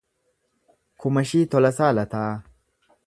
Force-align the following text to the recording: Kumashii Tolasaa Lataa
Kumashii 1.03 1.43
Tolasaa 1.53 1.93
Lataa 1.99 2.27